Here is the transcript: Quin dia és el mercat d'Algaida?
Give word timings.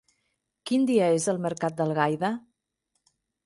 Quin 0.69 0.87
dia 0.91 1.11
és 1.19 1.29
el 1.35 1.41
mercat 1.45 1.79
d'Algaida? 1.83 2.35